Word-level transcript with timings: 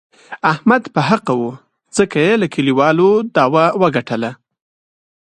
احمد 0.51 0.83
په 0.93 1.01
حقه 1.09 1.33
و، 1.39 1.43
ځکه 1.97 2.17
یې 2.25 2.33
له 2.41 2.47
کلیوالو 2.53 3.09
داوه 3.35 3.65
و 3.79 3.81
ګټله. 3.95 4.31